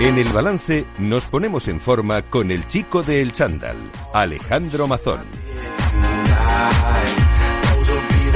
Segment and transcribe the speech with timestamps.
[0.00, 5.20] En el balance nos ponemos en forma con el chico de El Chándal, Alejandro Mazón.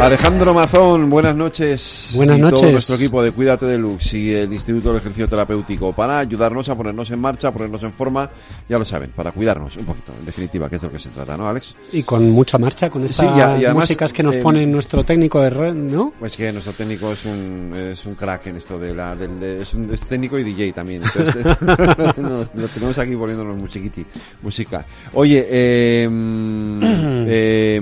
[0.00, 2.10] Alejandro Mazón, buenas noches.
[2.14, 2.60] Buenas y noches.
[2.60, 6.68] Todo nuestro equipo de Cuídate de Lux y el Instituto del Ejercicio Terapéutico para ayudarnos
[6.68, 8.28] a ponernos en marcha, a ponernos en forma,
[8.68, 11.08] ya lo saben, para cuidarnos un poquito, en definitiva, que es de lo que se
[11.08, 11.74] trata, ¿no, Alex?
[11.92, 14.42] Y con mucha marcha, con estas Sí, y a- y además, músicas que nos eh,
[14.42, 16.12] pone nuestro técnico de red, ¿no?
[16.20, 19.62] Pues que nuestro técnico es un, es un crack en esto de la, del, de-
[19.62, 21.02] es, un, es técnico y DJ también.
[21.02, 21.46] Entonces,
[22.18, 24.04] nos- lo tenemos aquí poniéndonos musiquiti,
[24.42, 24.84] música.
[25.14, 26.08] Oye, eh,
[27.26, 27.80] eh,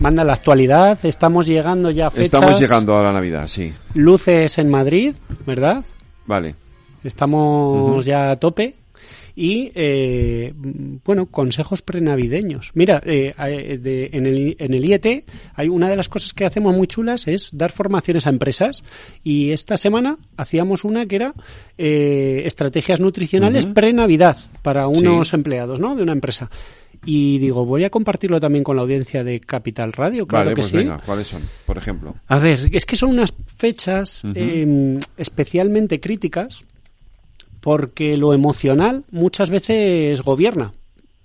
[0.00, 2.34] Manda la actualidad, estamos llegando ya a fechas.
[2.34, 3.72] estamos llegando a la Navidad, sí.
[3.94, 5.14] Luces en Madrid,
[5.46, 5.84] ¿verdad?
[6.26, 6.54] Vale.
[7.02, 8.74] Estamos ya a tope.
[9.36, 10.52] Y, eh,
[11.04, 12.70] bueno, consejos prenavideños.
[12.74, 13.32] Mira, eh,
[13.82, 15.24] de- en, el, en el IET
[15.56, 18.84] hay una de las cosas que hacemos muy chulas es dar formaciones a empresas.
[19.24, 21.34] Y esta semana hacíamos una que era
[21.78, 25.34] eh, estrategias nutricionales pre-Navidad para unos Sí.
[25.36, 25.96] empleados ¿no?
[25.96, 26.48] de una empresa.
[27.04, 30.60] Y digo, voy a compartirlo también con la audiencia de Capital Radio, claro vale, que
[30.60, 30.76] pues sí.
[30.76, 31.42] venga, ¿cuáles son?
[31.66, 32.14] Por ejemplo.
[32.28, 36.64] A ver, es que son unas fechas eh, especialmente críticas
[37.60, 40.72] porque lo emocional muchas veces gobierna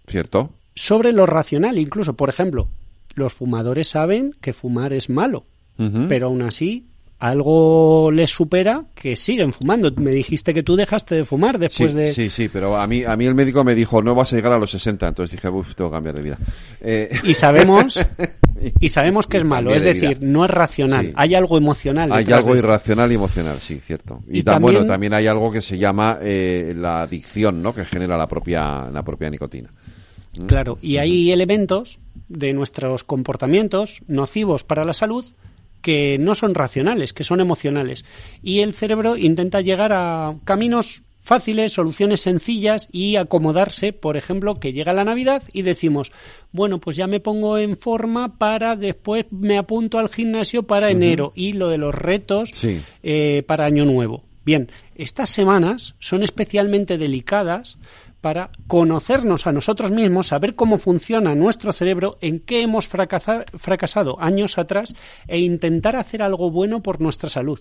[0.07, 0.51] ¿Cierto?
[0.73, 1.77] sobre lo racional.
[1.77, 2.69] Incluso, por ejemplo,
[3.15, 5.43] los fumadores saben que fumar es malo,
[6.07, 6.85] pero aún así
[7.19, 9.91] algo les supera que siguen fumando.
[9.97, 12.13] Me dijiste que tú dejaste de fumar Sí, después de...
[12.13, 14.53] sí, sí, pero a mí, a mí el médico me dijo, no vas a llegar
[14.53, 16.37] a los 60, entonces dije, uff, tengo que cambiar de vida.
[16.81, 17.99] Eh, Y sabemos,
[18.79, 20.27] y sabemos que es malo, es de decir, vida.
[20.31, 21.13] no es racional, Sí.
[21.15, 22.09] hay algo emocional.
[22.13, 24.21] hay algo de irracional y emocional, sí, cierto.
[24.29, 27.73] Y, Y tan, también- bueno, también hay algo que se llama eh, la adicción, ¿no?
[27.73, 29.69] Que genera la propia, la propia nicotina.
[30.47, 35.25] Claro, y hay elementos de nuestros comportamientos nocivos para la salud
[35.81, 38.05] que no son racionales, que son emocionales.
[38.43, 44.73] Y el cerebro intenta llegar a caminos fáciles, soluciones sencillas y acomodarse, por ejemplo, que
[44.73, 46.11] llega la Navidad y decimos,
[46.51, 51.31] bueno, pues ya me pongo en forma para después me apunto al gimnasio para enero
[51.35, 52.81] y lo de los retos Sí.
[53.03, 54.23] eh, para Año Nuevo.
[54.43, 57.77] Bien, estas semanas son especialmente delicadas
[58.21, 64.17] para conocernos a nosotros mismos, saber cómo funciona nuestro cerebro, en qué hemos fracasa- fracasado
[64.19, 64.93] años atrás
[65.27, 67.59] e intentar hacer algo bueno por nuestra salud.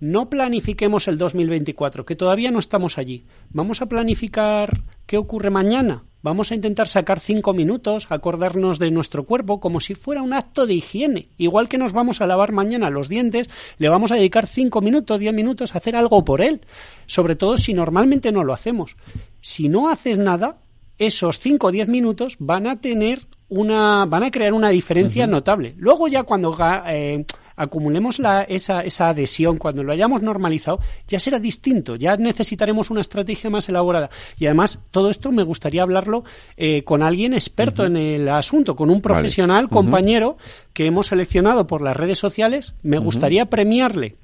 [0.00, 3.24] No planifiquemos el 2024, que todavía no estamos allí.
[3.50, 6.04] Vamos a planificar qué ocurre mañana.
[6.24, 10.66] Vamos a intentar sacar cinco minutos, acordarnos de nuestro cuerpo como si fuera un acto
[10.66, 11.28] de higiene.
[11.36, 15.18] Igual que nos vamos a lavar mañana los dientes, le vamos a dedicar cinco minutos,
[15.18, 16.60] diez minutos a hacer algo por él.
[17.06, 18.96] Sobre todo si normalmente no lo hacemos.
[19.42, 20.56] Si no haces nada,
[20.98, 25.74] esos cinco o diez minutos van a tener una, van a crear una diferencia notable.
[25.76, 27.24] Luego ya cuando eh,
[27.56, 33.00] acumulemos la, esa, esa adhesión, cuando lo hayamos normalizado, ya será distinto, ya necesitaremos una
[33.00, 34.10] estrategia más elaborada.
[34.38, 36.22] Y además, todo esto me gustaría hablarlo
[36.56, 40.36] eh, con alguien experto en el asunto, con un profesional, compañero,
[40.72, 42.74] que hemos seleccionado por las redes sociales.
[42.82, 44.16] Me gustaría premiarle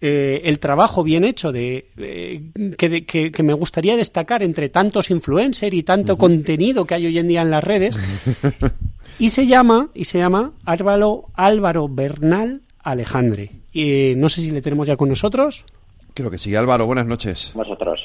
[0.00, 2.40] eh, el trabajo bien hecho de, eh,
[2.78, 7.06] que, de- que- que me gustaría destacar entre tantos influencers y tanto contenido que hay
[7.06, 7.98] hoy en día en las redes
[9.18, 14.62] y se llama y se llama Álvaro Álvaro Bernal Alejandre y no sé si le
[14.62, 15.64] tenemos ya con nosotros
[16.12, 16.54] Creo que sí.
[16.56, 17.52] Álvaro, buenas noches.
[17.54, 18.00] vosotros.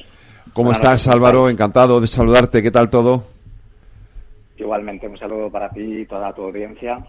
[0.54, 1.50] ¿Cómo Buenas estás, noches, Álvaro?
[1.50, 2.62] Encantado de saludarte.
[2.62, 3.24] ¿Qué tal todo?
[4.58, 7.04] Igualmente, un saludo para ti y toda tu audiencia.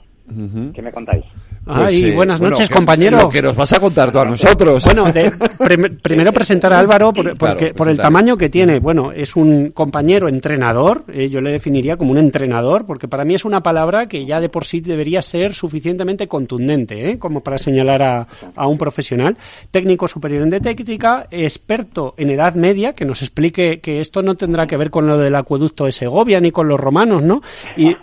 [0.74, 1.24] ¿Qué me contáis?
[1.68, 4.18] Ay, Pues, eh, buenas bueno, noches que- compañero Lo que nos vas a contar tú
[4.20, 4.84] a nosotros.
[4.84, 8.78] Bueno, de- prim- primero presentar a Álvaro por, Claro, porque- por el tamaño que tiene.
[8.78, 13.34] Bueno, es un compañero entrenador, eh, yo le definiría como un entrenador, porque para mí
[13.34, 17.18] es una palabra que ya de por sí debería ser suficientemente contundente, ¿eh?
[17.18, 19.36] como para señalar a, a un profesional.
[19.72, 24.66] Técnico superior en dietética, experto en edad media, que nos explique que esto no tendrá
[24.68, 27.42] que ver con lo del acueducto de Segovia ni con los romanos, ¿no?
[27.76, 27.96] Y,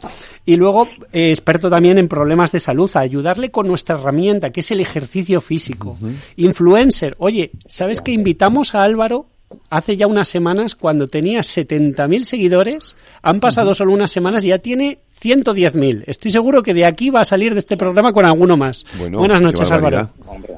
[0.46, 4.60] y luego, eh, experto también en problemas de salud, a ayudarle con nuestra herramienta, que
[4.60, 5.98] es el ejercicio físico.
[6.36, 7.16] Influencer.
[7.20, 9.28] Oye, ¿sabes que invitamos a Álvaro
[9.70, 12.96] hace ya unas semanas cuando tenía 70.000 seguidores?
[13.22, 16.04] Han pasado solo unas semanas y ya tiene 110.000.
[16.08, 18.86] Estoy seguro que de aquí va a salir de este programa con alguno más.
[18.98, 19.72] Bueno, Buenas noches.
[19.72, 20.10] Álvaro.
[20.28, 20.56] Hombre,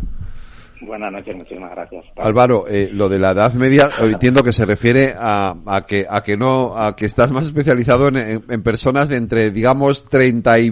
[0.81, 2.05] buenas noches, muchísimas gracias.
[2.17, 6.05] Álvaro, eh, lo de la edad media eh, entiendo que se refiere a, a que
[6.09, 10.05] a que no a que estás más especializado en, en- en personas de entre digamos
[10.05, 10.71] 30 y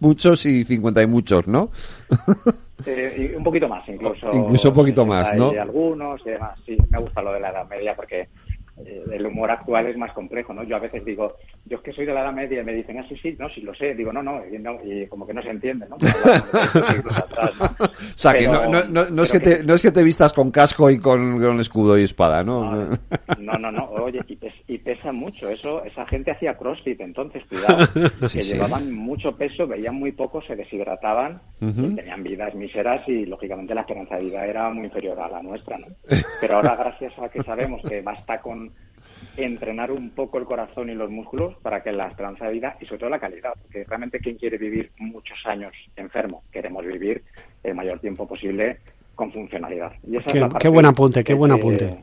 [0.00, 1.70] muchos y 50 y muchos, ¿no?
[2.86, 4.28] Eh, y un poquito más, incluso.
[4.30, 5.54] Incluso un poquito más, 60 ¿no?
[5.54, 6.58] Y algunos y demás.
[6.66, 8.28] Sí, me gusta lo de la Edad Media porque
[8.84, 10.64] eh, el humor actual es más complejo, ¿no?
[10.64, 12.98] Yo a veces digo, yo es que soy de la edad media y me dicen,
[12.98, 13.94] ah, sí, sí, no, sí lo sé.
[13.94, 14.42] Digo, no, no,
[14.84, 15.96] y, como que no se entiende, ¿no?
[17.80, 20.50] o sea, que no, no, no, es que, te, no es que te vistas con
[20.50, 22.86] casco y con, con escudo y espada, ¿no?
[23.38, 24.20] No, no, no, oye,
[24.68, 25.82] y, pesa mucho eso.
[25.84, 27.86] Esa gente hacía crossfit, entonces, cuidado,
[28.32, 33.82] que llevaban mucho peso, veían muy poco, se deshidrataban, tenían vidas míseras y, lógicamente, la
[33.82, 35.86] esperanza de vida era muy inferior a la nuestra, ¿no?
[36.40, 38.70] Pero ahora, gracias a que sabemos que basta con
[39.36, 42.86] entrenar un poco el corazón y los músculos para que la esperanza de vida y
[42.86, 47.22] sobre todo la calidad, porque realmente quien quiere vivir muchos años enfermo, queremos vivir
[47.62, 48.78] el mayor tiempo posible
[49.14, 49.92] con funcionalidad.
[50.06, 51.98] Y esa qué, es la qué buen apunte, qué buen apunte.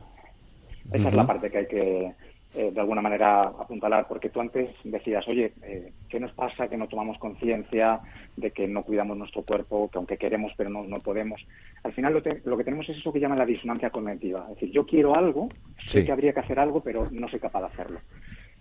[0.92, 2.12] Esa es la parte que hay que
[2.54, 6.76] eh, de alguna manera apuntalar, porque tú antes decías, oye, eh, ¿qué nos pasa que
[6.76, 8.00] no tomamos conciencia
[8.36, 11.40] de que no cuidamos nuestro cuerpo, que aunque queremos pero no, no podemos?
[11.82, 14.70] Al final lo, lo, que tenemos es eso que llaman la disonancia cognitiva, es decir,
[14.70, 15.48] yo quiero algo,
[15.86, 18.00] sé que habría que hacer algo, pero no soy capaz de hacerlo.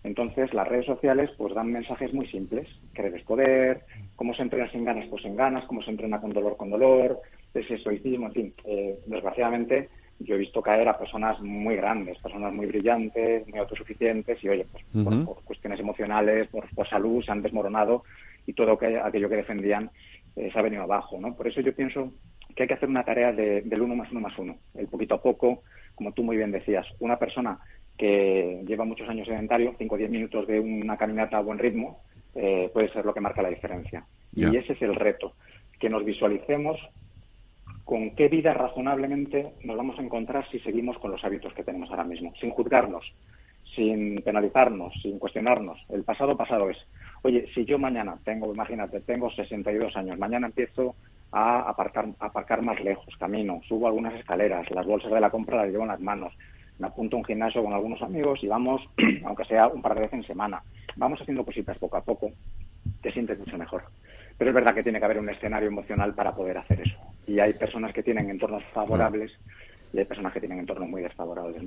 [0.03, 3.81] Entonces, las redes sociales pues dan mensajes muy simples, que debes poder,
[4.15, 7.21] cómo se entrena sin ganas, pues sin ganas, cómo se entrena con dolor, con dolor,
[7.53, 9.89] ese estoicismo, en fin, eh, desgraciadamente
[10.19, 14.65] yo he visto caer a personas muy grandes, personas muy brillantes, muy autosuficientes y, oye,
[14.71, 14.83] pues,
[15.25, 18.03] por, cuestiones emocionales, por, salud, se han desmoronado
[18.45, 19.89] y todo aquello que defendían
[20.35, 21.35] eh, se ha venido abajo, ¿no?
[21.35, 22.11] Por eso yo pienso
[22.55, 25.15] que hay que hacer una tarea de, del uno más uno más uno, el poquito
[25.15, 25.63] a poco,
[25.95, 27.59] como tú muy bien decías, una persona
[27.97, 32.01] que lleva muchos años sedentario, 5 o 10 minutos de una caminata a buen ritmo,
[32.33, 34.05] eh, puede ser lo que marca la diferencia.
[34.33, 35.33] Y ese es el reto,
[35.79, 36.79] que nos visualicemos
[37.83, 41.89] con qué vida razonablemente nos vamos a encontrar si seguimos con los hábitos que tenemos
[41.89, 43.03] ahora mismo, sin juzgarnos,
[43.75, 45.79] sin penalizarnos, sin cuestionarnos.
[45.89, 46.77] El pasado pasado es,
[47.23, 50.95] oye, si yo mañana tengo, imagínate, tengo 62 años, mañana empiezo
[51.31, 55.71] a aparcar, aparcar más lejos, camino, subo algunas escaleras, las bolsas de la compra las
[55.71, 56.33] llevo en las manos,
[56.79, 58.81] me apunto a un gimnasio con algunos amigos y vamos,
[59.25, 60.61] aunque sea un par de veces en semana,
[60.95, 62.31] vamos haciendo cositas poco a poco,
[63.01, 63.83] te sientes mucho mejor.
[64.37, 66.97] Pero es verdad que tiene que haber un escenario emocional para poder hacer eso.
[67.27, 69.31] Y hay personas que tienen entornos favorables
[69.93, 71.63] y hay personas que tienen entornos muy desfavorables.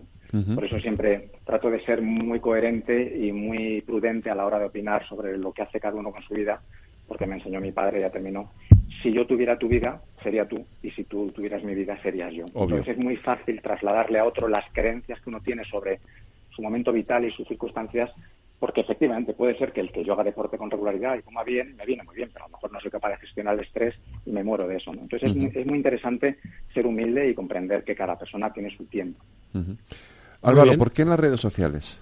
[0.55, 4.64] Por eso siempre trato de ser muy coherente y muy prudente a la hora de
[4.64, 6.61] opinar sobre lo que hace cada uno con su vida,
[7.06, 8.53] porque me enseñó mi padre, ya terminó.
[9.03, 12.45] Si yo tuviera tu vida, sería tú, y si tú tuvieras mi vida, serías yo.
[12.47, 16.01] Entonces es muy fácil trasladarle a otro las creencias que uno tiene sobre
[16.51, 18.11] su momento vital y sus circunstancias
[18.65, 21.77] porque efectivamente puede ser que el que yo haga deporte con regularidad y coma bien,
[21.77, 23.95] me viene muy bien, pero a lo mejor no soy capaz de gestionar el estrés
[24.25, 24.91] y me muero de eso.
[24.91, 25.23] Entonces
[25.55, 26.39] es, muy, interesante
[26.73, 29.23] ser humilde y comprender que cada persona tiene su tiempo.
[30.41, 32.00] Álvaro, ¿por qué en las redes sociales?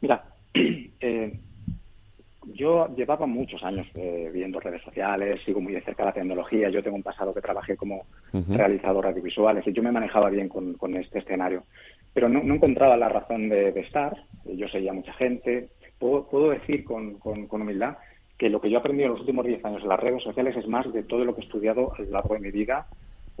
[0.00, 0.24] Mira,
[0.54, 1.38] eh,
[2.60, 6.82] yo llevaba muchos años eh, viendo redes sociales, sigo muy de cerca la tecnología, yo
[6.82, 10.94] tengo un pasado que trabajé como realizador audiovisual, decir, yo me manejaba bien con, con
[10.96, 11.64] este escenario
[12.12, 14.16] pero no, encontraba la razón de, estar.
[14.44, 15.68] Yo seguía mucha gente.
[15.98, 17.98] Puedo, decir con, humildad
[18.38, 20.56] que lo que yo he aprendido en los últimos 10 años en las redes sociales
[20.56, 22.86] es más de todo lo que he estudiado a lo largo de mi vida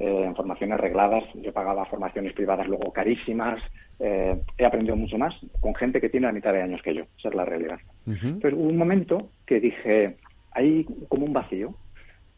[0.00, 1.24] eh, en formaciones regladas.
[1.34, 3.62] Yo pagaba formaciones privadas luego carísimas.
[3.98, 7.02] Eh, he aprendido mucho más con gente que tiene la mitad de años que yo.
[7.18, 7.78] Esa es la realidad.
[8.40, 10.16] Pero hubo un momento que dije,
[10.52, 11.74] hay como un vacío.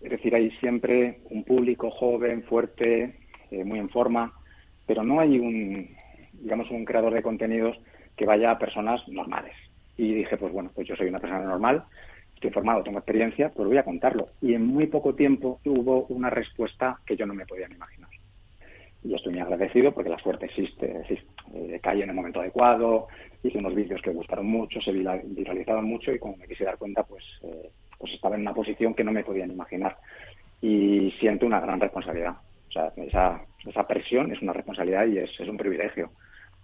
[0.01, 3.15] Es decir, hay siempre un público joven, fuerte,
[3.53, 4.33] eh, muy en forma,
[4.85, 5.89] pero no hay un,
[6.33, 7.79] digamos, un creador de contenidos
[8.17, 9.55] que vaya a personas normales.
[9.97, 11.85] Y dije, pues bueno, pues yo soy una persona normal,
[12.43, 14.31] estoy formado, tengo experiencia, pues voy a contarlo.
[14.41, 18.11] Y en muy poco tiempo hubo una respuesta que yo no me podía ni imaginar.
[19.05, 23.07] Y estoy muy agradecido porque la suerte existe, existe eh, caí en el momento adecuado,
[23.43, 27.05] hice unos vídeos que gustaron mucho, se viralizaron mucho y como me quise dar cuenta,
[27.05, 29.97] pues, eh, pues estaba en una posición que no me podía ni imaginar.
[30.61, 32.35] Y siento una gran responsabilidad.
[32.69, 36.11] O sea, esa, esa presión es una responsabilidad y es, es un privilegio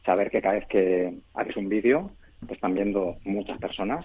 [0.04, 2.10] saber que cada vez que haces un vídeo
[2.46, 4.04] te están viendo muchas personas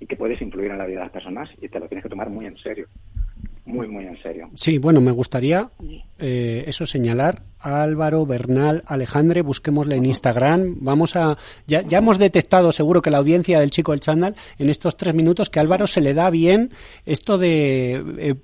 [0.00, 2.08] y que puedes influir en la vida de las personas y te lo tienes que
[2.08, 2.88] tomar muy en serio
[3.66, 4.50] muy, muy en serio.
[4.56, 5.70] Sí, bueno, me gustaría
[6.18, 10.76] eh, eso señalar Álvaro Bernal Alejandre, busquémosle en Instagram.
[10.80, 11.38] Vamos a.
[11.66, 15.14] Ya, ya hemos detectado, seguro que la audiencia del chico del chándal, en estos tres
[15.14, 16.72] minutos, que a Álvaro se le da bien
[17.06, 18.34] esto de eh,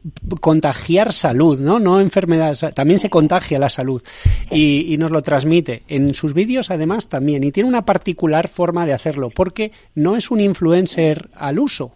[0.40, 1.78] contagiar salud, ¿no?
[1.78, 4.02] No enfermedades, también se contagia la salud
[4.50, 5.82] y, y nos lo transmite.
[5.88, 7.44] En sus vídeos, además, también.
[7.44, 11.92] Y tiene una particular forma de hacerlo, porque no es un influencer al uso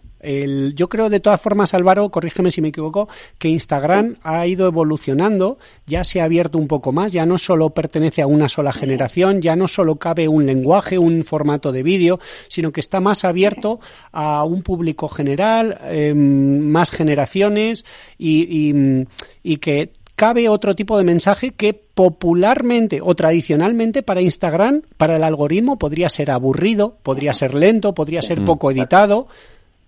[0.75, 5.57] yo creo, de todas formas, Álvaro, corrígeme si me equivoco, que Instagram ha ido evolucionando,
[5.85, 9.41] ya se ha abierto un poco más, ya no solo pertenece a una sola generación,
[9.41, 13.79] ya no solo cabe un lenguaje, un formato de vídeo, sino que está más abierto
[14.11, 17.85] a un público general, em, más generaciones
[18.17, 19.05] y,
[19.43, 25.23] y que cabe otro tipo de mensaje que popularmente o tradicionalmente para Instagram, para el
[25.23, 29.27] algoritmo, podría ser aburrido, podría ser lento, podría ser poco editado.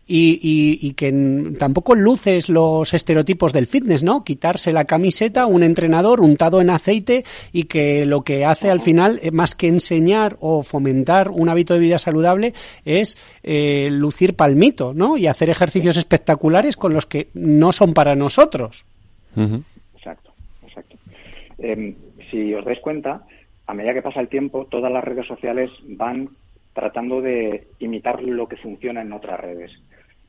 [0.10, 1.12] Y, y, que
[1.60, 4.24] tampoco luces los estereotipos del fitness, ¿no?
[4.24, 9.20] Quitarse la camiseta, un entrenador untado en aceite y que lo que hace al final,
[9.22, 12.54] eh, más que enseñar o fomentar un hábito de vida saludable,
[12.86, 15.18] es eh, lucir palmito, ¿no?
[15.18, 18.86] Y hacer ejercicios espectaculares con los que no son para nosotros.
[19.96, 20.32] Exacto,
[20.66, 20.96] exacto.
[21.60, 21.96] Em,
[22.32, 23.24] si os dais cuenta,
[23.68, 26.30] a medida que pasa el tiempo, todas las redes sociales van
[26.74, 29.72] tratando de imitar lo que funciona en otras redes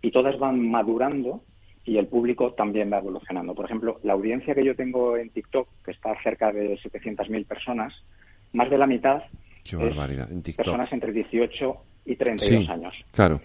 [0.02, 1.43] y todas van madurando
[1.85, 3.55] y el público también va evolucionando.
[3.55, 7.95] Por ejemplo, la audiencia que yo tengo en TikTok, que está cerca de 700.000 personas,
[8.52, 9.23] más de la mitad
[9.64, 11.76] es personas entre 18
[12.07, 12.95] y 32 años.
[13.12, 13.40] Claro.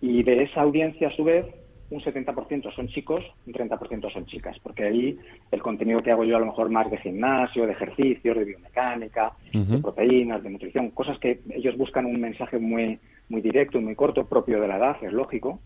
[0.00, 1.46] Y de esa audiencia, a su vez,
[1.90, 5.18] un 70% son chicos, un 30% son chicas, porque ahí
[5.50, 9.32] el contenido que hago yo a lo mejor más de gimnasio, de ejercicios, de biomecánica,
[9.52, 14.26] de proteínas, de nutrición, cosas que ellos buscan un mensaje muy, muy directo, muy corto,
[14.26, 15.60] propio de la edad, es lógico,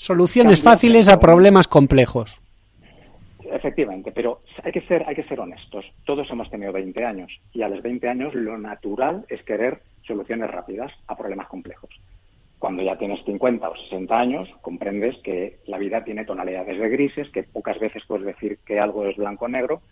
[0.00, 2.40] Soluciones fáciles a problemas complejos.
[3.52, 5.84] Efectivamente, pero hay que ser hay que ser honestos.
[6.06, 10.50] Todos hemos tenido 20 años y a los 20 años lo natural es querer soluciones
[10.50, 11.90] rápidas a problemas complejos.
[12.58, 17.28] Cuando ya tienes 50 o 60 años, comprendes que la vida tiene tonalidades de grises,
[17.28, 19.82] que pocas veces puedes decir que algo es blanco o negro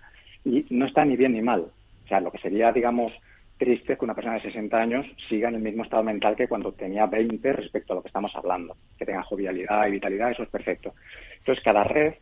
[0.42, 1.66] y no está ni bien ni mal.
[2.06, 3.12] O sea, lo que sería, digamos,
[3.58, 6.72] triste que una persona de 60 años siga en el mismo estado mental que cuando
[6.72, 8.76] tenía 20 respecto a lo que estamos hablando.
[8.96, 10.94] Que tenga jovialidad y vitalidad, eso es perfecto.
[11.38, 12.14] Entonces, cada red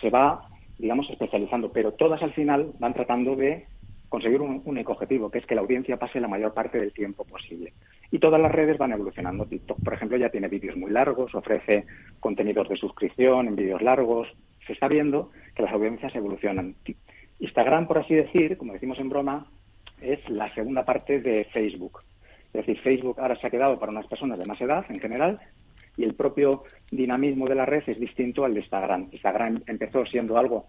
[0.00, 3.66] se va, digamos, especializando, pero todas al final van tratando de
[4.08, 7.24] conseguir un único objetivo, que es que la audiencia pase la mayor parte del tiempo
[7.24, 7.72] posible.
[8.10, 9.46] Y todas las redes van evolucionando.
[9.46, 11.86] TikTok, por ejemplo, ya tiene vídeos muy largos, ofrece
[12.20, 14.28] contenidos de suscripción en vídeos largos.
[14.66, 16.74] Se está viendo que las audiencias evolucionan.
[17.38, 19.46] Instagram, por así decir, como decimos en broma,
[20.02, 22.00] es la segunda parte de Facebook.
[22.52, 25.40] Es decir, Facebook ahora se ha quedado para unas personas de más edad en general
[25.96, 29.08] y el propio dinamismo de la red es distinto al de Instagram.
[29.12, 30.66] Instagram empezó siendo algo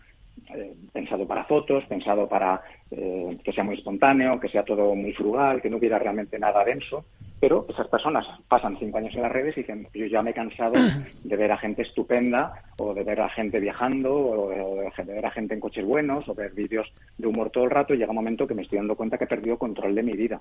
[0.56, 2.62] eh, pensado para fotos, pensado para
[2.92, 6.64] eh, que sea muy espontáneo, que sea todo muy frugal, que no hubiera realmente nada
[6.64, 7.06] denso,
[7.44, 10.34] pero esas personas pasan cinco años en las redes y dicen, yo ya me he
[10.34, 10.76] cansado
[11.26, 15.32] de ver a gente estupenda, o de ver a gente viajando, o de, ver a
[15.32, 18.16] gente en coches buenos, o ver vídeos de humor todo el rato, y llega un
[18.16, 20.40] momento que me estoy dando cuenta que he perdido control de mi vida.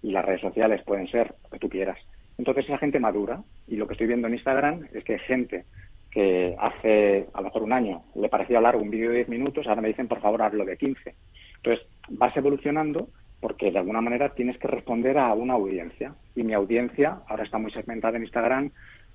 [0.00, 1.98] Y las redes sociales pueden ser lo que tú quieras.
[2.38, 5.64] Entonces esa gente madura, y lo que estoy viendo en Instagram es que gente
[6.08, 9.66] que hace a lo mejor un año le parecía largo un vídeo de 10 minutos,
[9.66, 11.16] ahora me dicen por favor hazlo de 15.
[11.56, 13.08] Entonces vas evolucionando
[13.44, 16.14] porque de alguna manera tienes que responder a una audiencia.
[16.34, 18.70] Y mi audiencia ahora está muy segmentada en Instagram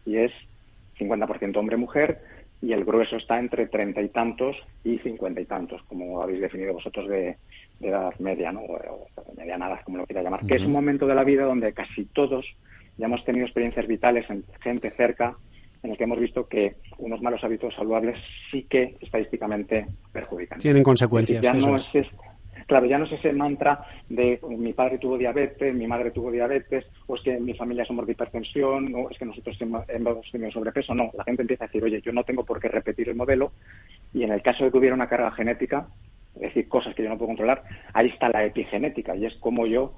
[0.05, 0.31] y es
[0.99, 2.21] 50% hombre-mujer
[2.61, 6.73] y el grueso está entre treinta y tantos y cincuenta y tantos, como habéis definido
[6.73, 7.37] vosotros de,
[7.81, 8.59] edad media, ¿no?
[8.59, 12.05] O, mediana como lo quiera llamar, que es un momento de la vida donde casi
[12.05, 12.45] todos
[12.99, 15.37] ya hemos tenido experiencias vitales en gente cerca
[15.81, 18.19] en el que hemos visto que unos malos hábitos saludables
[18.51, 20.59] sí que estadísticamente perjudican.
[20.59, 21.41] Tienen consecuencias.
[21.41, 21.89] Ya no es.
[22.69, 26.85] Claro, ya no es ese mantra de mi padre tuvo diabetes, mi madre tuvo diabetes,
[27.07, 30.93] o es que mi familia somos de hipertensión, o es que nosotros hemos tenido sobrepeso.
[30.93, 33.51] No, la gente empieza a decir, oye, yo no tengo por qué repetir el modelo,
[34.13, 35.87] y en el caso de que hubiera una carga genética,
[36.35, 39.65] es decir, cosas que yo no puedo controlar, ahí está la epigenética, y es como
[39.65, 39.95] yo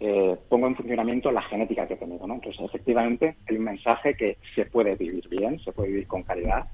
[0.00, 2.26] eh, pongo en funcionamiento la genética que he tenido.
[2.26, 2.34] ¿no?
[2.34, 6.66] Entonces, efectivamente, hay un mensaje que se puede vivir bien, se puede vivir con calidad,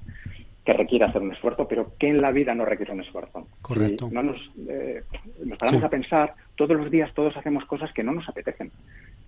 [0.63, 3.47] que requiere hacer un esfuerzo, pero que en la vida no requiere un esfuerzo.
[3.61, 4.09] Correcto.
[4.11, 5.01] no nos, eh,
[5.43, 8.71] nos paramos a pensar, todos los días todos hacemos cosas que no nos apetecen.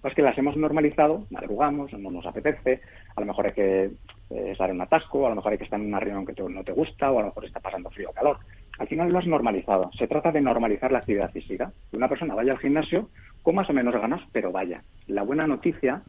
[0.02, 2.82] Pues que las hemos normalizado, madrugamos, no nos apetece,
[3.16, 5.64] a lo mejor hay que eh, estar en un atasco, a lo mejor hay que
[5.64, 8.10] estar en una reunión que no te gusta, o a lo mejor está pasando frío
[8.10, 8.38] o calor.
[8.78, 9.92] Al final lo has normalizado.
[9.98, 11.72] Se trata de normalizar la actividad física.
[11.90, 13.10] Que una persona vaya al gimnasio
[13.44, 14.84] con más o menos ganas, pero vaya.
[15.08, 16.02] La buena noticia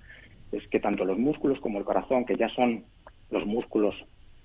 [0.50, 2.85] es que tanto los músculos como el corazón, que ya son
[3.31, 3.95] los músculos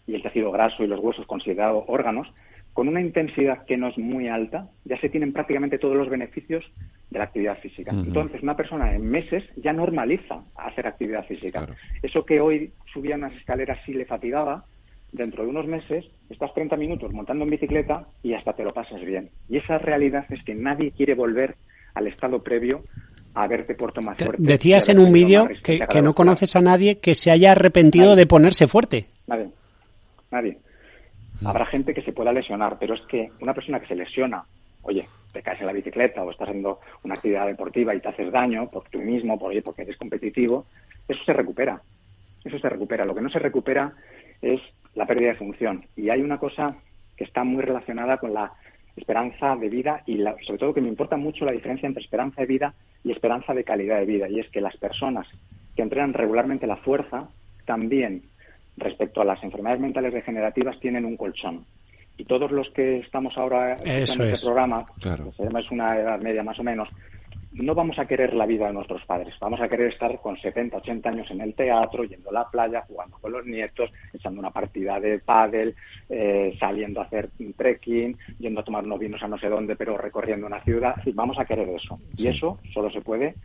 [0.09, 2.27] y el tejido graso y los huesos considerados órganos,
[2.73, 6.63] con una intensidad que no es muy alta, ya se tienen prácticamente todos los beneficios
[7.09, 7.91] de la actividad física.
[7.91, 11.67] Entonces, una persona en meses ya normaliza hacer actividad física.
[12.01, 14.65] Eso que hoy subía unas escaleras y le fatigaba,
[15.11, 19.01] dentro de unos meses estás 30 minutos montando en bicicleta y hasta te lo pasas
[19.01, 19.29] bien.
[19.49, 21.55] Y esa realidad es que nadie quiere volver
[21.95, 22.83] al estado previo
[23.33, 24.41] a verte puerto más fuerte.
[24.41, 28.67] Decías en un vídeo que, no conoces a nadie que se haya arrepentido de ponerse
[28.67, 29.07] fuerte.
[29.27, 29.49] Nadie.
[30.31, 30.57] Nadie.
[31.41, 31.47] Mm.
[31.47, 34.43] Habrá gente que se pueda lesionar, pero es que una persona que se lesiona,
[34.81, 38.31] oye, te caes en la bicicleta o estás haciendo una actividad deportiva y te haces
[38.31, 40.65] daño por tú mismo, por, oye, porque eres competitivo,
[41.07, 41.81] eso se recupera.
[42.43, 43.05] Eso se recupera.
[43.05, 43.93] Lo que no se recupera
[44.41, 44.61] es
[44.95, 45.85] la pérdida de función.
[45.95, 46.75] Y hay una cosa
[47.17, 48.53] que está muy relacionada con la
[48.95, 52.47] esperanza de vida y sobre todo que me importa mucho la diferencia entre esperanza de
[52.47, 54.29] vida y esperanza de calidad de vida.
[54.29, 55.27] Y es que las personas
[55.75, 57.29] que entrenan regularmente la fuerza
[57.65, 58.23] también
[58.79, 61.65] respecto a las enfermedades mentales degenerativas tienen un colchón.
[62.17, 65.31] Y todos los que estamos ahora en este programa, claro.
[65.37, 66.89] que es una edad media más o menos,
[67.53, 70.77] no vamos a querer la vida de nuestros padres, vamos a querer estar con 70,
[70.77, 74.51] 80 años en el teatro, yendo a la playa, jugando con los nietos, echando una
[74.51, 75.75] partida de pádel,
[76.09, 79.97] eh, saliendo a hacer trekking, yendo a tomar unos vinos a no sé dónde, pero
[79.97, 80.95] recorriendo una ciudad.
[81.13, 81.99] vamos a querer eso.
[82.17, 83.35] Y eso solo se puede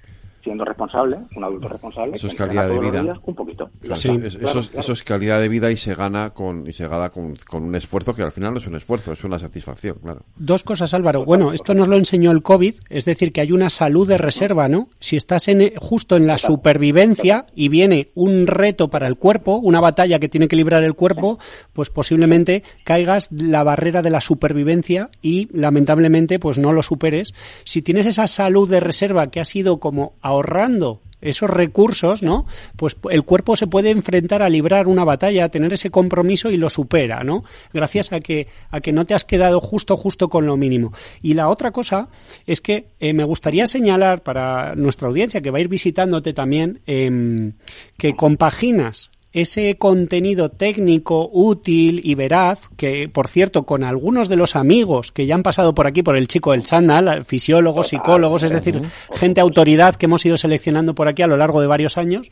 [0.45, 3.19] siendo responsable, un adulto responsable, eso es calidad de vida.
[3.25, 3.71] un poquito.
[3.83, 8.15] eso, es, calidad de vida y se gana con y se gana con, un esfuerzo
[8.15, 10.21] que al final no es un esfuerzo, es una satisfacción, claro.
[10.37, 11.25] Dos cosas, Álvaro.
[11.25, 14.69] Bueno, esto nos lo enseñó el COVID, es decir, que hay una salud de reserva,
[14.69, 14.89] ¿no?
[14.99, 19.81] Si estás en, justo en la supervivencia y viene un reto para el cuerpo, una
[19.81, 21.39] batalla que tiene que librar el cuerpo,
[21.73, 27.33] pues posiblemente caigas la barrera de la supervivencia y lamentablemente pues no lo superes.
[27.65, 32.47] Si tienes esa salud de reserva que ha sido como ahorrando esos recursos, ¿no?
[32.77, 36.59] Pues el cuerpo se puede enfrentar a librar una batalla, a tener ese compromiso y
[36.59, 37.45] lo supera, ¿no?
[37.73, 40.93] Gracias a que a que no te has quedado justo justo con lo mínimo.
[41.23, 42.09] Y la otra cosa
[42.47, 46.81] es que eh, me gustaría señalar para nuestra audiencia que va a ir visitándote también
[46.87, 47.55] em,
[47.97, 54.55] que compaginas ese contenido técnico útil y veraz, que por cierto, con algunos de los
[54.55, 58.53] amigos que ya han pasado por aquí, por el chico del chándal, fisiólogos, psicólogos, es
[58.53, 58.81] decir,
[59.13, 62.31] gente autoridad que hemos ido seleccionando por aquí a lo largo de varios años,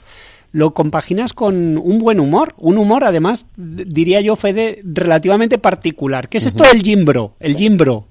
[0.53, 6.29] lo compaginas con un buen humor, un humor además, diría yo, Fede, relativamente particular.
[6.29, 7.35] ¿Qué es esto del gimbro?
[7.41, 8.07] El gimbro.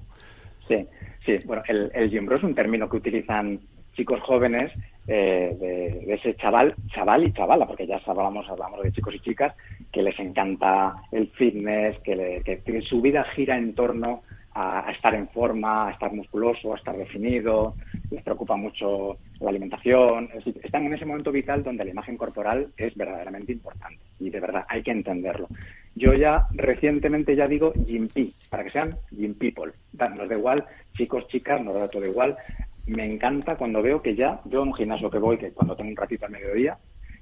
[0.68, 0.86] Sí,
[1.24, 3.58] sí, bueno, el, el gimbro es un término que utilizan
[3.94, 4.72] chicos jóvenes
[5.08, 9.54] eh, de, ese chaval, chaval y chavala, porque ya hablamos, hablamos de chicos y chicas,
[9.92, 14.22] que les encanta el fitness, que, que, su vida gira en torno
[14.54, 17.74] a, estar en forma, a estar musculoso, a estar definido,
[18.10, 20.28] les preocupa mucho la alimentación,
[20.62, 24.64] están en ese momento vital donde la imagen corporal es verdaderamente importante y de verdad
[24.68, 25.48] hay que entenderlo.
[25.94, 28.08] Yo ya recientemente ya digo Gym
[28.50, 29.72] para que sean Gym People.
[29.92, 30.64] Nos da igual,
[30.96, 32.36] chicos, chicas, nos da todo igual
[32.86, 35.90] me encanta cuando veo que ya, yo en un gimnasio que voy, que cuando tengo
[35.90, 36.78] un ratito al mediodía,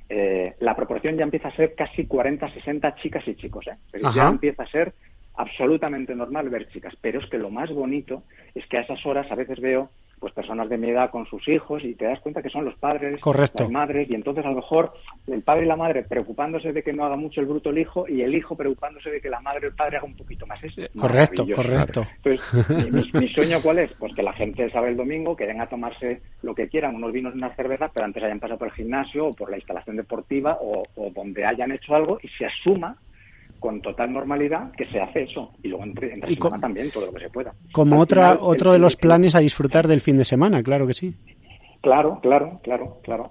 [0.09, 3.67] eh, la proporción ya empieza a ser casi 40-60 chicas y chicos.
[3.69, 4.01] ¿eh?
[4.15, 4.93] ya empieza a ser
[5.35, 6.95] absolutamente normal ver chicas.
[7.01, 9.91] Pero es que lo más bonito es que a esas horas a veces veo
[10.21, 12.75] pues personas de mi edad con sus hijos y te das cuenta que son los
[12.75, 14.93] padres, las madres y entonces a lo mejor
[15.27, 18.07] el padre y la madre preocupándose de que no haga mucho el bruto el hijo
[18.07, 20.63] y el hijo preocupándose de que la madre o el padre haga un poquito más.
[20.63, 22.07] Es correcto, correcto.
[22.23, 23.93] Entonces, mi, sueño cuál es?
[23.99, 27.13] Pues que la gente sabe el domingo, que venga a tomarse lo que quieran, unos
[27.13, 29.97] vinos y unas cervezas, pero antes hayan pasado por el gimnasio o por la instalación
[29.97, 32.97] deportiva o, o donde hayan hecho algo y se asuma
[33.61, 37.13] con total normalidad que se hace eso y luego entre, entre semana también todo lo
[37.13, 37.55] que se pueda.
[37.73, 41.15] Como otra, otro de los planes a disfrutar del fin de semana, claro que sí.
[41.83, 43.31] Claro, claro, claro, claro.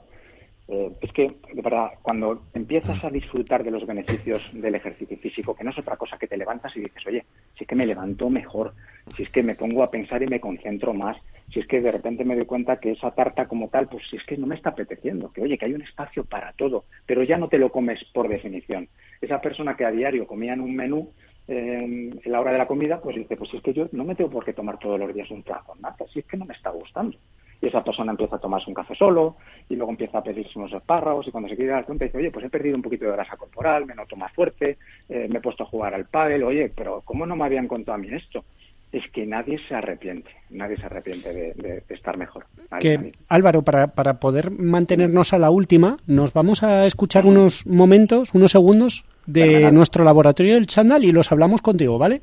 [0.71, 5.55] Eh, es que, de verdad, cuando empiezas a disfrutar de los beneficios del ejercicio físico,
[5.55, 7.25] que no es otra cosa que te levantas y dices, oye,
[7.58, 8.75] si es que me levanto mejor,
[9.15, 11.17] si es que me pongo a pensar y me concentro más,
[11.51, 14.17] si es que de repente me doy cuenta que esa tarta como tal, pues si
[14.17, 17.23] es que no me está apeteciendo, que oye, que hay un espacio para todo, pero
[17.23, 18.88] ya no te lo comes por definición.
[19.21, 21.12] Esa persona que a diario comía en un menú,
[21.47, 24.29] en la hora de la comida, pues dice, pues es que yo no me tengo
[24.29, 26.69] por qué tomar todos los días un trago, nada, si es que no me está
[26.69, 27.17] gustando
[27.62, 29.36] y esa persona empieza a tomarse un café solo
[29.69, 32.32] y luego empieza a pedirse unos espárragos y cuando se quiere dar cuenta dice, oye,
[32.32, 34.78] pues he perdido un poquito de grasa corporal, me noto más fuerte,
[35.10, 37.95] eh, me he puesto a jugar al pádel, oye, pero ¿cómo no me habían contado
[37.95, 38.43] a mí esto?
[38.91, 42.45] es que nadie se arrepiente, nadie se arrepiente de, estar mejor.
[42.80, 48.34] que, Álvaro, para, para poder mantenernos a la última, nos vamos a escuchar unos momentos,
[48.34, 52.22] unos segundos de nuestro laboratorio del Chandal y los hablamos contigo, ¿vale?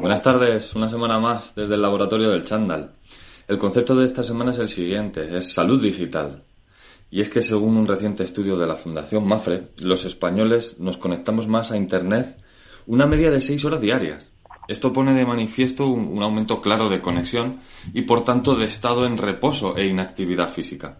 [0.00, 2.90] Buenas tardes, una semana más desde el laboratorio del Chandal.
[3.48, 6.44] El concepto de esta semana es el siguiente, es salud digital.
[7.10, 11.46] Y es que según un reciente estudio de la Fundación Mafre, los españoles nos conectamos
[11.48, 12.38] más a Internet
[12.86, 14.32] una media de seis horas diarias.
[14.68, 17.60] Esto pone de manifiesto un, aumento claro de conexión
[17.92, 20.98] y por tanto de estado en reposo e inactividad física.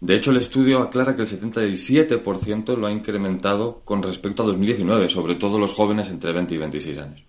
[0.00, 5.08] De hecho, el estudio aclara que el 77% lo ha incrementado con respecto a 2019,
[5.08, 7.24] sobre todo los jóvenes entre 20 y 26 años.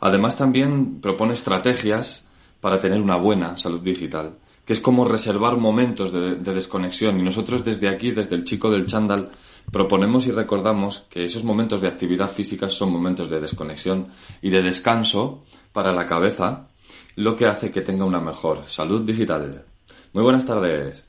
[0.00, 2.26] Además, también propone estrategias
[2.64, 7.20] para tener una buena salud digital, que es como reservar momentos de, desconexión.
[7.20, 9.28] Y nosotros desde aquí, desde el chico del chándal,
[9.70, 14.06] proponemos y recordamos que esos momentos de actividad física son momentos de desconexión
[14.40, 16.68] y de descanso para la cabeza,
[17.16, 19.66] lo que hace que tenga una mejor salud digital.
[20.14, 21.04] Muy buenas tardes.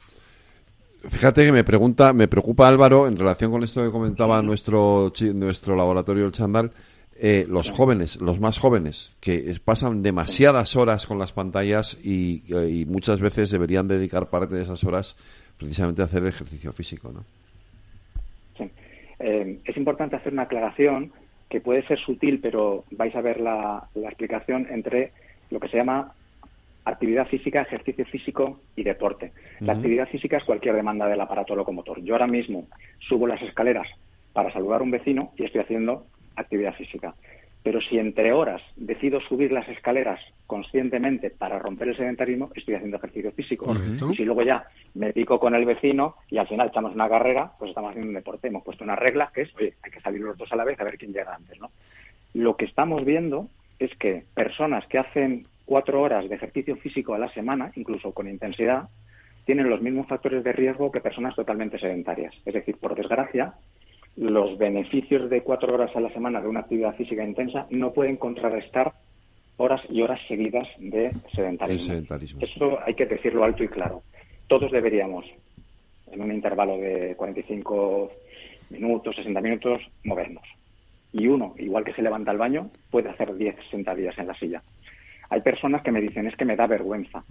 [1.07, 5.77] Fíjate que me pregunta, me preocupa Álvaro en relación con esto que comentaba nuestro nuestro
[5.77, 6.73] laboratorio el Chandal
[7.17, 12.85] eh, los jóvenes, los más jóvenes, que pasan demasiadas horas con las pantallas y, y,
[12.85, 15.15] muchas veces deberían dedicar parte de esas horas
[15.57, 17.23] precisamente a hacer ejercicio físico, ¿no?
[18.57, 18.69] Sí.
[19.19, 21.13] Eh, es importante hacer una aclaración
[21.49, 25.11] que puede ser sutil, pero vais a ver la, explicación entre
[25.51, 26.11] lo que se llama
[26.83, 29.31] actividad física, ejercicio físico y deporte.
[29.61, 32.01] La actividad física es cualquier demanda del aparato locomotor.
[32.03, 32.67] Yo ahora mismo
[32.99, 33.87] subo las escaleras
[34.33, 37.13] para saludar a un vecino y estoy haciendo actividad física.
[37.63, 42.97] Pero si entre horas decido subir las escaleras conscientemente para romper el sedentarismo, estoy haciendo
[42.97, 43.73] ejercicio físico.
[44.11, 47.53] Y si luego ya me pico con el vecino y al final echamos una carrera,
[47.57, 48.49] pues estamos haciendo un deporte.
[48.49, 50.79] Hemos puesto una regla que es, oye, hay que salir los dos a la vez
[50.79, 51.71] a ver quién llega antes, ¿no?
[52.35, 57.17] Lo que estamos viendo es que personas que hacen cuatro horas de ejercicio físico a
[57.17, 58.89] la semana, incluso con intensidad,
[59.45, 62.33] tienen los mismos factores de riesgo que personas totalmente sedentarias.
[62.45, 63.53] Es decir, por desgracia,
[64.17, 68.17] los beneficios de cuatro horas a la semana de una actividad física intensa no pueden
[68.17, 68.93] contrarrestar
[69.57, 72.39] horas y horas seguidas de sedentarismo.
[72.41, 74.03] Eso hay que decirlo alto y claro.
[74.47, 75.25] Todos deberíamos,
[76.11, 78.11] en un intervalo de 45
[78.69, 80.43] minutos, 60 minutos, movernos.
[81.11, 84.61] Y uno, igual que se levanta al baño, puede hacer 10 sentadillas en la silla.
[85.29, 87.21] Hay personas que me dicen, es que me da vergüenza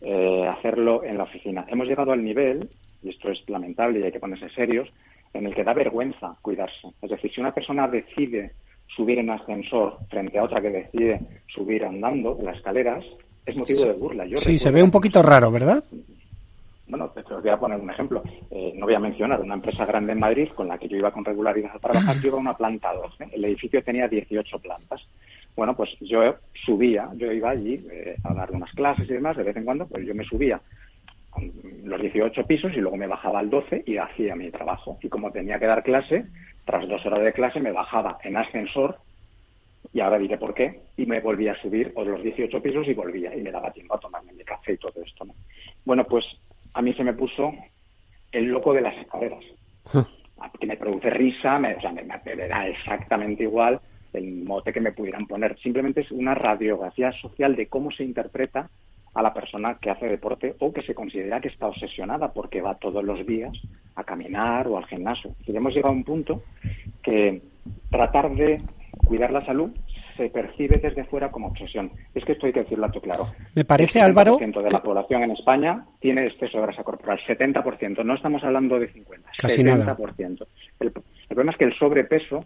[0.00, 1.66] eh, hacerlo en la oficina.
[1.68, 2.68] Hemos llegado al nivel,
[3.02, 4.88] y esto es lamentable y hay que ponerse serios,
[5.34, 6.88] en el que da vergüenza cuidarse.
[7.00, 8.52] Es decir, si una persona decide
[8.94, 13.04] subir en ascensor frente a otra que decide subir andando las escaleras,
[13.46, 14.26] es motivo de burla.
[14.26, 15.82] Yo sí, se ve un poquito raro, ¿verdad?
[16.86, 18.22] Bueno, te voy a poner un ejemplo.
[18.50, 21.10] Eh, no voy a mencionar una empresa grande en Madrid con la que yo iba
[21.10, 22.16] con regularidad a trabajar.
[22.20, 23.28] Yo iba a una planta 12.
[23.32, 25.00] El edificio tenía 18 plantas.
[25.56, 26.20] Bueno, pues yo
[26.66, 29.36] subía, yo iba allí eh, a dar unas clases y demás.
[29.36, 30.60] De vez en cuando, pues yo me subía
[31.84, 34.98] los 18 pisos y luego me bajaba al 12 y hacía mi trabajo.
[35.02, 36.26] Y como tenía que dar clase,
[36.64, 38.98] tras dos horas de clase me bajaba en ascensor
[39.92, 42.94] y ahora diré por qué, y me volvía a subir o los 18 pisos y
[42.94, 45.24] volvía y me daba tiempo a tomarme mi café y todo esto.
[45.24, 45.34] ¿no?
[45.84, 46.24] Bueno, pues
[46.74, 47.52] a mí se me puso
[48.30, 49.44] el loco de las escaleras,
[50.58, 53.80] que me produce risa, me, o sea, me, me da exactamente igual
[54.12, 55.58] el mote que me pudieran poner.
[55.58, 58.70] Simplemente es una radiografía social de cómo se interpreta
[59.14, 62.76] a la persona que hace deporte o que se considera que está obsesionada porque va
[62.76, 63.52] todos los días
[63.94, 65.34] a caminar o al gimnasio.
[65.46, 66.42] Y hemos llegado a un punto
[67.02, 67.42] que
[67.90, 68.60] tratar de
[69.06, 69.72] cuidar la salud
[70.16, 71.90] se percibe desde fuera como obsesión.
[72.14, 73.32] Es que esto hay que decirlo alto claro.
[73.54, 74.38] Me parece, el Álvaro.
[74.38, 78.04] El de la población en España tiene exceso de grasa corporal, 70%.
[78.04, 80.46] No estamos hablando de 50, Casi 70%.
[80.80, 80.92] El,
[81.28, 82.44] problema es que el sobrepeso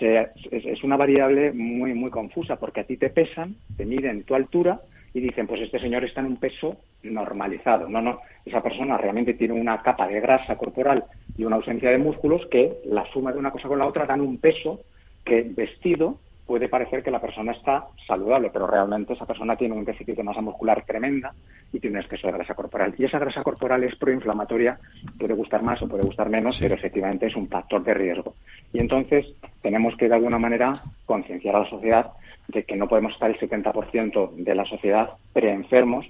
[0.00, 4.34] es, es, una variable muy, muy confusa porque a ti te pesan, te miden tu
[4.34, 4.80] altura
[5.14, 7.88] y dicen, pues este señor está en un peso normalizado.
[7.88, 11.04] No, no, esa persona realmente tiene una capa de grasa corporal
[11.36, 14.20] y una ausencia de músculos que la suma de una cosa con la otra dan
[14.20, 14.80] un peso
[15.24, 16.18] que vestido
[16.48, 20.22] puede parecer que la persona está saludable, pero realmente esa persona tiene un déficit de
[20.22, 21.34] masa muscular tremenda
[21.70, 22.94] y tiene un exceso de grasa corporal.
[22.96, 24.78] Y esa grasa corporal es proinflamatoria,
[25.18, 28.34] puede gustar más o puede gustar menos, pero efectivamente es un factor de riesgo.
[28.72, 29.26] Y entonces
[29.60, 30.72] tenemos que de alguna manera
[31.04, 32.12] concienciar a la sociedad
[32.48, 36.06] de que no podemos estar el 70% de la sociedad preenfermos,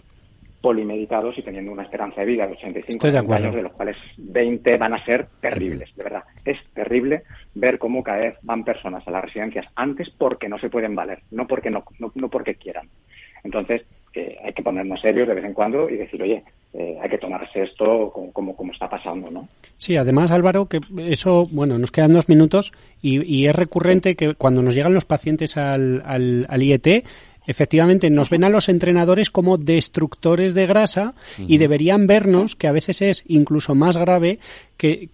[0.60, 4.94] polimedicados y teniendo una esperanza de vida de 85 años, de los cuales 20 van
[4.94, 6.24] a ser terribles, de verdad.
[6.44, 7.22] Es terrible
[7.54, 11.20] ver cómo cada vez van personas a las residencias antes porque no se pueden valer,
[11.30, 12.88] no porque no, no, porque quieran.
[13.44, 13.82] Entonces,
[14.14, 16.42] eh, hay que ponernos serios de vez en cuando y decir, oye,
[16.74, 19.44] eh, hay que tomarse esto como, como, está pasando, ¿no?
[19.78, 24.34] Sí, además, Álvaro, que eso, bueno, nos quedan dos minutos y, y es recurrente que
[24.34, 27.04] cuando nos llegan los pacientes al, al, al IET,
[27.48, 32.72] efectivamente nos ven a los entrenadores como destructores de grasa y deberían vernos que a
[32.72, 34.38] veces es incluso más grave
[34.78, 35.10] que,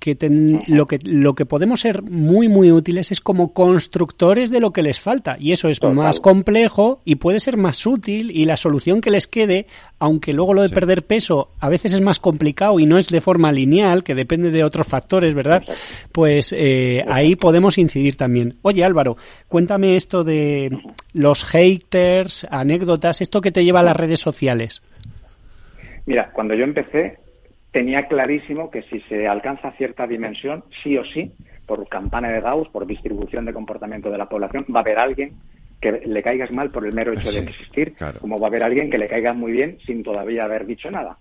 [0.67, 4.83] lo que lo que podemos ser muy muy útiles es como constructores de lo que
[4.83, 5.37] les falta.
[5.41, 9.27] Y eso es más complejo y puede ser más útil y la solución que les
[9.27, 9.67] quede
[9.99, 13.23] aunque luego lo de perder peso a veces es más complicado y no es de
[13.23, 15.65] forma lineal que depende de otros factores verdad
[16.13, 18.57] pues eh, ahí podemos incidir también.
[18.63, 19.17] Oye Álvaro
[19.49, 20.79] cuéntame esto de
[21.15, 24.83] los haters anécdotas, esto que te lleva a las redes sociales?
[26.07, 27.24] Mira, cuando yo empecé
[27.75, 31.33] tenía clarísimo que si se alcanza cierta dimensión, sí o sí,
[31.67, 35.33] por campana de Gauss, por distribución de comportamiento de la población, va a haber alguien
[35.81, 38.91] que le caigas mal por el mero hecho de existir, como va a haber alguien
[38.91, 41.19] que le caiga muy bien sin todavía haber dicho nada.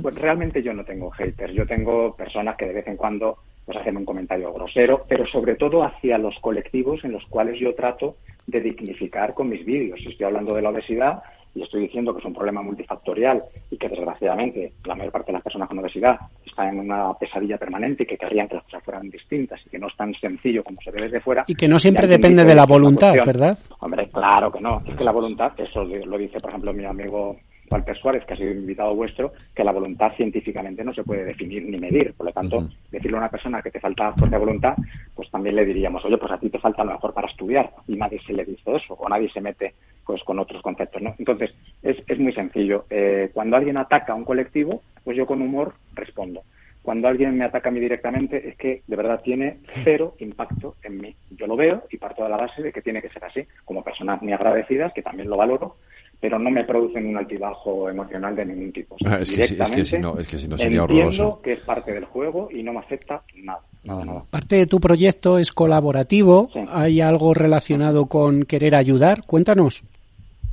[0.00, 3.76] Pues realmente yo no tengo haters, yo tengo personas que de vez en cuando pues
[3.76, 8.16] hacen un comentario grosero, pero sobre todo hacia los colectivos en los cuales yo trato
[8.46, 9.98] de dignificar con mis vídeos.
[10.00, 11.22] Si estoy hablando de la obesidad,
[11.54, 15.34] y estoy diciendo que es un problema multifactorial y que desgraciadamente la mayor parte de
[15.34, 18.84] las personas con obesidad están en una pesadilla permanente y que querrían que las cosas
[18.84, 21.44] fueran distintas y que no es tan sencillo como se ve desde fuera.
[21.46, 23.58] Y que no siempre depende de la voluntad, ¿verdad?
[23.80, 24.82] Hombre, claro que no.
[24.86, 27.36] Es que la voluntad, eso lo dice, por ejemplo, mi amigo
[27.70, 31.64] Walter Suárez, que ha sido invitado vuestro, que la voluntad científicamente no se puede definir
[31.64, 32.14] ni medir.
[32.14, 34.74] Por lo tanto, decirle a una persona que te falta fuerza de voluntad,
[35.14, 37.70] pues también le diríamos, oye, pues a ti te falta a lo mejor para estudiar.
[37.86, 41.14] Y nadie se le dice eso, o nadie se mete pues con otros conceptos, ¿no?
[41.18, 42.86] Entonces, es, es muy sencillo.
[42.90, 46.42] Eh, cuando alguien ataca a un colectivo, pues yo con humor respondo.
[46.82, 50.96] Cuando alguien me ataca a mí directamente, es que de verdad tiene cero impacto en
[50.96, 51.14] mí.
[51.30, 53.46] Yo lo veo y parto de la base de que tiene que ser así.
[53.64, 55.76] Como personas muy agradecidas, que también lo valoro,
[56.20, 58.96] pero no me producen un altibajo emocional de ningún tipo.
[59.06, 59.42] Ah, es, que,
[59.84, 62.74] si no, es que si no sería entiendo que es parte del juego y no
[62.74, 63.60] me afecta nada.
[63.82, 64.24] Nada, nada.
[64.30, 66.50] Parte de tu proyecto es colaborativo.
[66.68, 69.24] ¿Hay algo relacionado con querer ayudar?
[69.26, 69.82] Cuéntanos.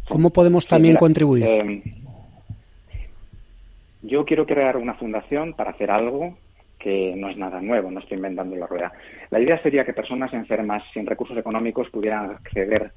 [0.08, 1.46] ¿Cómo podemos también contribuir?
[1.46, 1.84] Eh,
[4.04, 6.38] yo quiero crear una fundación para hacer algo
[6.80, 8.94] que no es nada nuevo, no estoy inventando la rueda.
[9.32, 12.92] La idea sería que personas enfermas sin recursos económicos pudieran acceder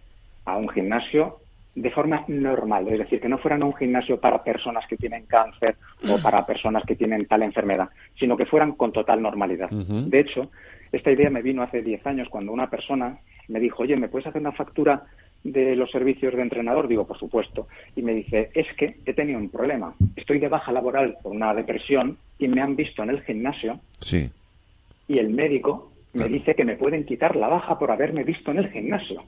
[0.44, 1.38] a un gimnasio
[1.74, 5.76] de forma normal, es decir, que no fueran un gimnasio para personas que tienen cáncer
[6.10, 9.70] o para personas que tienen tal enfermedad, sino que fueran con total normalidad.
[9.70, 10.50] De hecho,
[10.92, 14.26] esta idea me vino hace 10 años cuando una persona me dijo, oye, ¿me puedes
[14.26, 15.04] hacer una factura
[15.44, 16.88] de los servicios de entrenador?
[16.88, 17.68] Digo, por supuesto.
[17.94, 19.94] Y me dice, es que he tenido un problema.
[20.16, 23.80] Estoy de baja laboral por una depresión y me han visto en el gimnasio.
[24.00, 24.30] Sí.
[25.08, 28.58] Y el médico me dice que me pueden quitar la baja por haberme visto en
[28.58, 29.22] el gimnasio.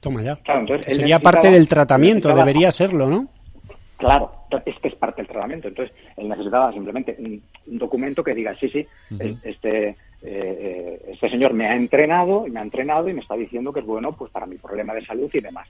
[0.00, 0.38] Toma ya.
[0.86, 3.28] Sería parte del tratamiento, debería serlo, ¿no?
[3.96, 4.32] Claro,
[4.66, 5.68] es que es parte del tratamiento.
[5.68, 7.40] Entonces, él necesitaba simplemente un,
[7.78, 8.84] documento que diga, sí, sí,
[9.44, 13.36] este, eh, eh, este señor me ha entrenado y me ha entrenado y me está
[13.36, 15.68] diciendo que es bueno pues para mi problema de salud y demás.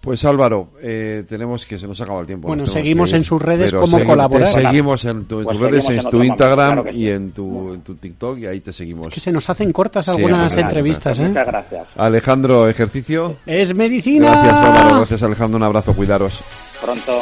[0.00, 2.48] Pues Álvaro, eh, tenemos que se nos ha acabado el tiempo.
[2.48, 4.48] Bueno, seguimos en sus redes como colaborar.
[4.48, 8.46] seguimos en, tus pues redes, en, tu Instagram y en tu, en tu TikTok y
[8.46, 9.08] ahí te seguimos.
[9.08, 11.18] que se nos hacen cortas algunas entrevistas.
[11.18, 11.28] ¿eh?
[11.28, 11.88] Muchas gracias.
[11.96, 13.36] Alejandro, ejercicio.
[13.44, 14.30] Es medicina.
[14.30, 16.40] Gracias Álvaro, gracias Alejandro, un abrazo, cuidaros.
[16.80, 17.20] Pronto.